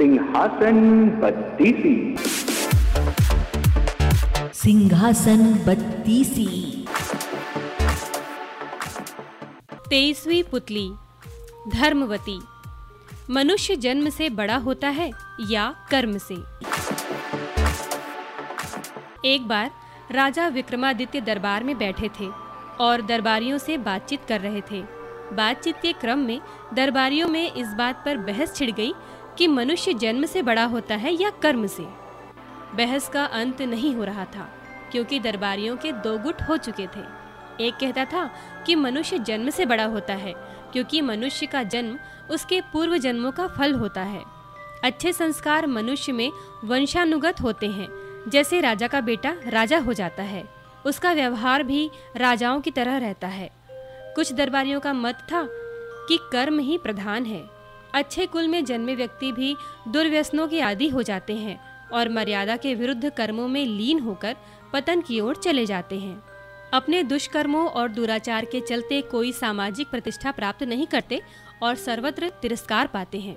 [0.00, 2.16] सिंहासन बत्तीसी।
[4.54, 6.86] सिंहासन बत्तीसी।
[9.90, 10.90] तेईसवीं पुतली
[11.68, 12.40] धर्मवती।
[13.30, 15.10] मनुष्य जन्म से बड़ा होता है
[15.50, 16.34] या कर्म से?
[19.24, 19.70] एक बार
[20.10, 22.28] राजा विक्रमादित्य दरबार में बैठे थे
[22.80, 24.82] और दरबारियों से बातचीत कर रहे थे।
[25.32, 26.40] बातचीत के क्रम में
[26.74, 28.92] दरबारियों में इस बात पर बहस छिड़ गई
[29.40, 31.82] कि मनुष्य जन्म से बड़ा होता है या कर्म से।
[32.76, 34.48] बहस का अंत नहीं हो रहा था,
[34.92, 37.00] क्योंकि दरबारियों के दो गुट हो चुके थे।
[37.60, 38.24] एक कहता था
[38.66, 40.32] कि मनुष्य जन्म से बड़ा होता है,
[40.72, 41.98] क्योंकि मनुष्य का जन्म
[42.30, 44.22] उसके पूर्व जन्मों का फल होता है।
[44.84, 46.30] अच्छे संस्कार मनुष्य में
[46.64, 47.88] वंशानुगत होते हैं,
[48.28, 50.44] जैसे राजा का बेटा राजा हो जाता है,
[50.86, 53.50] उसका व्यवहार भी राजाओं की तरह रहता है।
[54.14, 55.42] कुछ दरबारियों का मत था
[56.08, 57.59] कि कर्म ही प्रधान है।
[57.94, 59.56] अच्छे कुल में जन्मे व्यक्ति भी
[59.88, 61.58] दुर्व्यसनों के आदि हो जाते हैं
[61.90, 64.36] और मर्यादा के विरुद्ध कर्मों में लीन होकर
[64.72, 66.22] पतन की ओर चले जाते हैं।
[66.72, 71.20] अपने दुष्कर्मों और दुराचार के चलते कोई सामाजिक प्रतिष्ठा प्राप्त नहीं करते
[71.62, 73.36] और सर्वत्र तिरस्कार पाते हैं।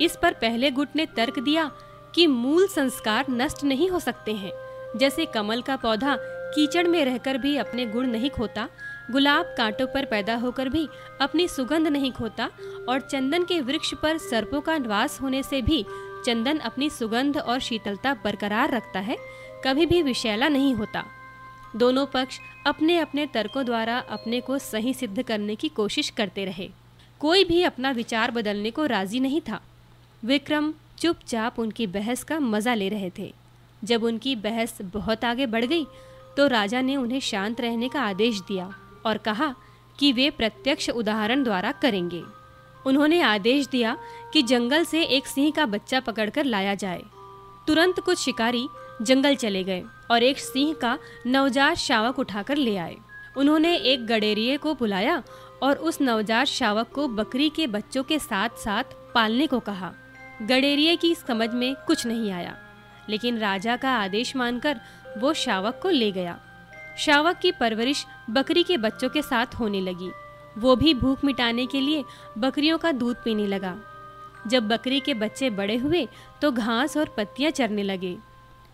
[0.00, 1.70] इस पर पहले गुट ने तर्क दिया
[2.14, 4.52] कि मूल संस्कार नष्ट नहीं हो सकते हैं।
[4.96, 6.16] जैसे कमल का पौधा
[6.54, 8.68] कीचड़ में रहकर भी अपने गुण नहीं खोता
[9.10, 10.88] गुलाब कांटों पर पैदा होकर भी
[11.20, 12.48] अपनी सुगंध नहीं खोता
[12.88, 15.84] और चंदन के वृक्ष पर सर्पों का निवास होने से भी
[16.26, 19.16] चंदन अपनी सुगंध और शीतलता बरकरार रखता है,
[19.64, 21.04] कभी भी विषैला नहीं होता।
[21.76, 26.68] दोनों पक्ष अपने अपने तर्कों द्वारा अपने को सही सिद्ध करने की कोशिश करते रहे।
[27.20, 29.60] कोई भी अपना विचार बदलने को राज़ी नहीं था।
[30.22, 33.32] विक्रम चुपचाप उनकी बहस का मज़ा ले रहे थे।
[33.82, 35.84] जब उनकी बहस बहुत आगे बढ़ गई
[36.36, 38.72] तो राजा ने उन्हें शांत रहने का आदेश दिया।
[39.06, 39.54] और कहा
[39.98, 42.22] कि वे प्रत्यक्ष उदाहरण द्वारा करेंगे।
[42.86, 43.96] उन्होंने आदेश दिया
[44.32, 47.02] कि जंगल से एक सिंह का बच्चा पकड़कर लाया जाए।
[47.66, 48.66] तुरंत कुछ शिकारी
[49.02, 52.96] जंगल चले गए और एक सिंह का नवजात शावक उठाकर ले आए।
[53.36, 55.22] उन्होंने एक गडेरिए को बुलाया
[55.62, 59.92] और उस नवजात शावक को बकरी के बच्चों के साथ साथ पालने को कहा।
[60.42, 62.56] गडेरिए की समझ में कुछ नहीं आया,
[63.08, 64.80] लेकिन राजा का आदेश मानकर
[65.18, 66.38] वो शावक को ले गया।
[66.98, 70.10] शावक की परवरिश बकरी के बच्चों के साथ होने लगी।
[70.58, 72.04] वो भी भूख मिटाने के लिए
[72.38, 73.76] बकरियों का दूध पीने लगा।
[74.46, 76.06] जब बकरी के बच्चे बड़े हुए
[76.42, 78.16] तो घास और पत्तियाँ चरने लगे।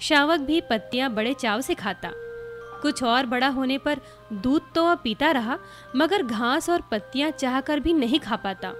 [0.00, 2.10] शावक भी पत्तियाँ बड़े चाव से खाता।
[2.82, 4.00] कुछ और बड़ा होने पर
[4.32, 5.58] दूध तो वह पीता रहा,
[5.96, 8.72] मगर घास और पत्तियाँ चाहकर भी नहीं खा पाता।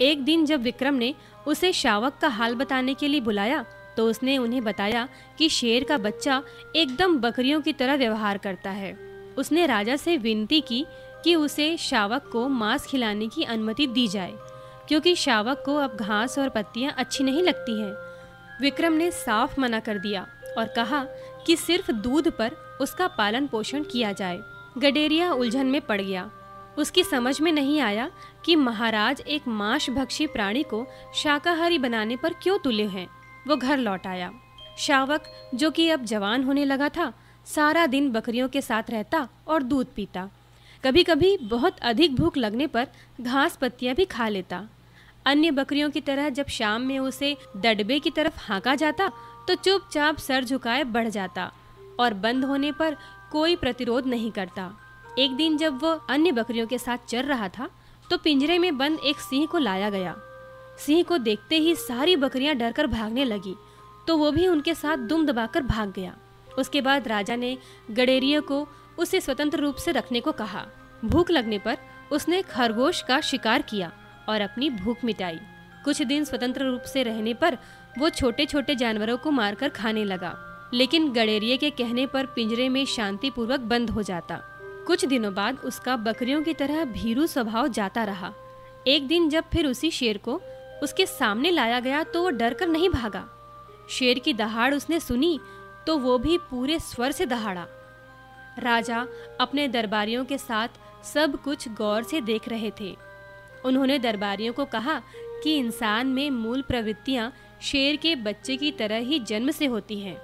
[0.00, 1.14] एक दिन जब विक्रम ने
[1.46, 3.64] उसे शावक का हाल बताने के लिए बुलाया
[3.96, 6.42] तो उसने उन्हें बताया कि शेर का बच्चा
[6.76, 9.07] एकदम बकरियों की तरह व्यवहार करता है।
[9.38, 10.84] उसने राजा से विनती की
[11.24, 14.34] कि उसे शावक को मांस खिलाने की अनुमति दी जाए,
[14.88, 17.92] क्योंकि शावक को अब घास और पत्तियाँ अच्छी नहीं लगती हैं।
[18.60, 20.26] विक्रम ने साफ़ मना कर दिया
[20.58, 21.04] और कहा
[21.46, 24.40] कि सिर्फ़ दूध पर उसका पालन पोषण किया जाए।
[24.78, 26.30] गडेरिया उलझन में पड़ गया।
[26.78, 28.10] उसकी समझ में नहीं आया
[28.44, 33.08] कि महाराज एक मांस भक्षी प्राणी को शाकाहारी बनाने पर क्यों तुले हैं।
[33.48, 34.30] वो घर लौट आया।
[34.78, 37.12] शावक, जो कि अब जवान होने लगा था
[37.48, 40.28] सारा दिन बकरियों के साथ रहता और दूध पीता।
[40.84, 42.86] कभी कभी बहुत अधिक भूख लगने पर
[43.20, 44.62] घास पत्तियाँ भी खा लेता।
[45.26, 49.10] अन्य बकरियों की तरह जब शाम में उसे दडबे की तरफ़ हाँका जाता
[49.48, 51.50] तो चुपचाप सर झुकाए बढ़ जाता
[52.00, 52.96] और बंद होने पर
[53.32, 54.70] कोई प्रतिरोध नहीं करता।
[55.18, 57.68] एक दिन जब वो अन्य बकरियों के साथ चल रहा था
[58.10, 60.14] तो पिंजरे में बंद एक सिंह को लाया गया।
[60.78, 63.54] सिंह को देखते ही सारी बकरियाँ डरकर भागने लगी
[64.06, 66.16] तो वो भी उनके साथ दुम दबाकर भाग गया।
[66.58, 67.56] उसके बाद राजा ने
[67.90, 68.66] गडेरिया को
[68.98, 70.66] उसे स्वतंत्र रूप से रखने को कहा।
[71.04, 71.76] भूख लगने पर
[72.12, 73.92] उसने खरगोश का शिकार किया
[74.28, 75.38] और अपनी भूख मिटाई।
[75.84, 77.58] कुछ दिन स्वतंत्र रूप से रहने पर
[77.98, 80.34] वो छोटे छोटे जानवरों को मारकर खाने लगा।
[80.74, 84.40] लेकिन गडेरिए के कहने पर पिंजरे में शांतिपूर्वक बंद हो जाता।
[84.86, 88.32] कुछ दिनों बाद उसका बकरियों की तरह भीरू स्वभाव जाता रहा।
[88.86, 90.40] एक दिन जब फिर उसी शेर को
[90.82, 93.24] उसके सामने लाया गया तो वो डर कर नहीं भागा।
[93.90, 95.38] शेर की दहाड़ उसने सुनी
[95.88, 97.66] तो वो भी पूरे स्वर से दहाड़ा।
[98.58, 99.06] राजा
[99.40, 100.68] अपने दरबारियों के साथ
[101.04, 102.94] सब कुछ गौर से देख रहे थे।
[103.64, 105.00] उन्होंने दरबारियों को कहा
[105.44, 107.32] कि इंसान में मूल प्रवृत्तियाँ
[107.62, 110.16] शेर के बच्चे की तरह ही जन्म से होती हैं।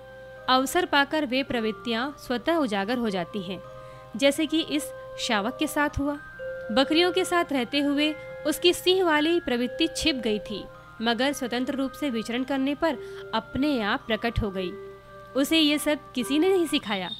[0.48, 3.60] अवसर पाकर वे प्रवृत्तियाँ स्वतः उजागर हो जाती हैं,
[4.16, 6.18] जैसे कि इस शावक के साथ हुआ।
[6.72, 8.14] बकरियों के साथ रहते हुए
[8.46, 10.64] उसकी सिंह वाली प्रवृत्ति छिप गई थी,
[11.02, 12.98] मगर स्वतंत्र रूप से विचरण करने पर
[13.34, 14.72] अपने आप प्रकट हो गई।
[15.36, 17.10] उसे ये सब किसी ने नहीं सिखाया।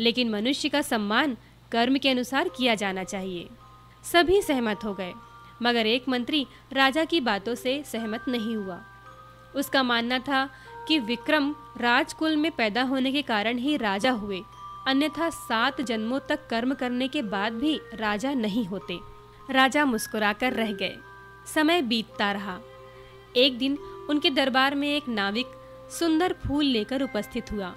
[0.00, 1.36] लेकिन मनुष्य का सम्मान
[1.72, 3.48] कर्म के अनुसार किया जाना चाहिए।
[4.04, 5.12] सभी सहमत हो गए,
[5.62, 8.80] मगर एक मंत्री राजा की बातों से सहमत नहीं हुआ।
[9.56, 10.50] उसका मानना था
[10.88, 14.40] कि विक्रम राजकुल में पैदा होने के कारण ही राजा हुए,
[14.86, 18.98] अन्यथा सात जन्मों तक कर्म करने के बाद भी राजा नहीं होते।
[19.50, 20.96] राजा मुस्कुराकर रह गए।
[21.54, 22.58] समय बीतता रहा।
[23.36, 23.78] एक दिन
[24.10, 25.46] उनके दरबार में एक नाविक
[25.90, 27.74] सुंदर फूल लेकर उपस्थित हुआ।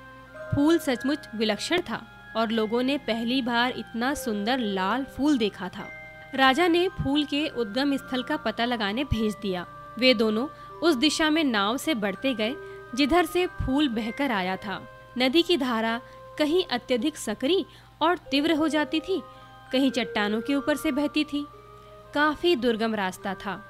[0.56, 2.02] फूल सचमुच विलक्षण था
[2.38, 5.88] और लोगों ने पहली बार इतना सुंदर लाल फूल देखा था।
[6.36, 9.66] राजा ने फूल के उद्गम स्थल का पता लगाने भेज दिया।
[10.00, 10.48] वे दोनों
[10.80, 12.56] उस दिशा में नाव से बढ़ते गए,
[12.96, 14.82] जिधर से फूल बहकर आया था।
[15.18, 16.00] नदी की धारा
[16.38, 17.66] कहीं अत्यधिक सकरी
[18.02, 19.22] और तीव्र हो जाती थी,
[19.72, 21.46] कहीं चट्टानों के ऊपर से बहती थी।
[22.14, 23.62] काफ़ी दुर्गम रास्ता था।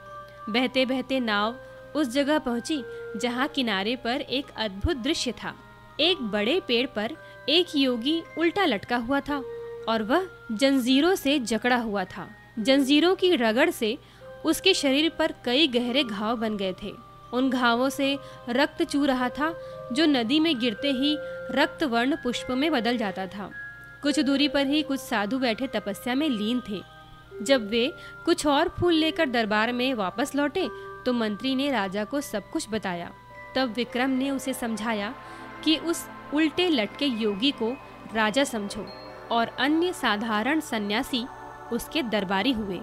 [0.50, 1.56] बहते बहते नाव
[1.96, 2.84] उस जगह पहुँची
[3.18, 5.54] जहाँ किनारे पर एक अद्भुत दृश्य था।
[6.00, 7.12] एक बड़े पेड़ पर
[7.50, 9.44] एक योगी उल्टा लटका हुआ था
[9.90, 12.28] और वह जंजीरों से जकड़ा हुआ था।
[12.60, 13.98] जंजीरों की रगड़ से
[14.46, 16.94] उसके शरीर पर कई गहरे घाव बन गए थे।
[17.34, 18.18] उन घावों से
[18.50, 19.54] रक्त चू रहा था,
[19.94, 21.18] जो नदी में गिरते ही
[21.52, 23.52] रक्त वर्ण पुष्प में बदल जाता था।
[24.04, 26.82] कुछ दूरी पर ही कुछ साधु बैठे तपस्या में लीन थे।
[27.42, 27.94] जब वे
[28.26, 30.68] कुछ और फूल लेकर दरबार में वापस लौटे
[31.06, 33.12] तो मंत्री ने राजा को सब कुछ बताया।
[33.56, 35.14] तब विक्रम ने उसे समझाया
[35.64, 37.72] कि उस उल्टे लटके योगी को
[38.14, 38.86] राजा समझो
[39.32, 41.26] और अन्य साधारण सन्यासी
[41.74, 42.80] उसके दरबारी हुए।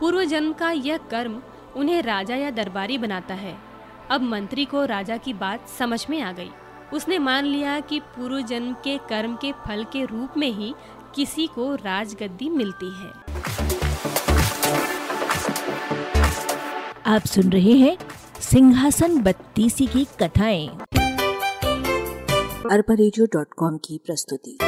[0.00, 1.42] पूर्व जन्म का यह कर्म
[1.76, 3.56] उन्हें राजा या दरबारी बनाता है।
[4.10, 6.50] अब मंत्री को राजा की बात समझ में आ गई।
[6.92, 10.74] उसने मान लिया कि पूर्व जन्म के कर्म के फल के रूप में ही
[11.14, 13.10] किसी को राजगद्दी मिलती है।
[17.06, 17.96] आप सुन रहे हैं
[18.40, 20.68] सिंहासन बत्तीसी की कथाएँ।
[22.70, 22.94] अरबा
[23.76, 24.58] की प्रस्तुति।